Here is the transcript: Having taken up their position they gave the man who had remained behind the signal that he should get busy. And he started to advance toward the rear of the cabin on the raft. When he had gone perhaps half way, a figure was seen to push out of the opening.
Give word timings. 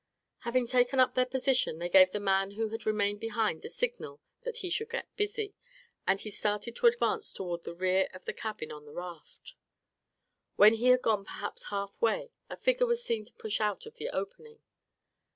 Having 0.39 0.65
taken 0.65 0.99
up 0.99 1.13
their 1.13 1.27
position 1.27 1.77
they 1.77 1.87
gave 1.87 2.09
the 2.09 2.19
man 2.19 2.49
who 2.53 2.69
had 2.69 2.87
remained 2.87 3.19
behind 3.19 3.61
the 3.61 3.69
signal 3.69 4.19
that 4.41 4.57
he 4.65 4.69
should 4.71 4.89
get 4.89 5.15
busy. 5.15 5.53
And 6.07 6.19
he 6.19 6.31
started 6.31 6.75
to 6.77 6.87
advance 6.87 7.31
toward 7.31 7.65
the 7.65 7.75
rear 7.75 8.07
of 8.11 8.25
the 8.25 8.33
cabin 8.33 8.71
on 8.71 8.85
the 8.85 8.93
raft. 8.95 9.53
When 10.55 10.73
he 10.73 10.87
had 10.87 11.03
gone 11.03 11.23
perhaps 11.23 11.65
half 11.65 12.01
way, 12.01 12.31
a 12.49 12.57
figure 12.57 12.87
was 12.87 13.03
seen 13.05 13.25
to 13.25 13.33
push 13.33 13.61
out 13.61 13.85
of 13.85 13.97
the 13.97 14.09
opening. 14.09 14.63